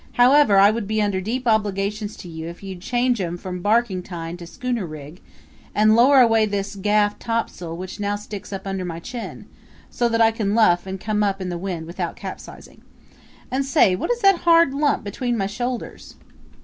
However, 0.13 0.57
I 0.57 0.71
would 0.71 0.87
be 0.87 0.99
under 0.99 1.21
deep 1.21 1.47
obligations 1.47 2.17
to 2.17 2.27
you 2.27 2.47
if 2.47 2.63
you'd 2.63 2.81
change 2.81 3.21
'em 3.21 3.37
from 3.37 3.61
barkentine 3.61 4.35
to 4.37 4.47
schooner 4.47 4.83
rig, 4.83 5.21
and 5.75 5.95
lower 5.95 6.21
away 6.21 6.47
this 6.47 6.75
gaff 6.75 7.19
topsail 7.19 7.77
which 7.77 7.99
now 7.99 8.15
sticks 8.15 8.51
up 8.51 8.65
under 8.65 8.83
my 8.83 8.99
chin, 8.99 9.45
so 9.91 10.09
that 10.09 10.19
I 10.19 10.31
can 10.31 10.55
luff 10.55 10.87
and 10.87 10.99
come 10.99 11.21
up 11.21 11.39
in 11.39 11.49
the 11.49 11.55
wind 11.59 11.85
without 11.85 12.15
capsizing. 12.15 12.81
And 13.51 13.63
say, 13.63 13.95
what 13.95 14.09
is 14.09 14.21
that 14.21 14.39
hard 14.39 14.73
lump 14.73 15.03
between 15.03 15.37
my 15.37 15.45
shoulders?" 15.45 16.15